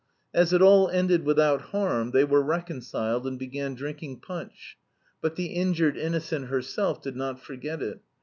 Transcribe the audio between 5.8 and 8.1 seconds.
innocent herself did not forget it.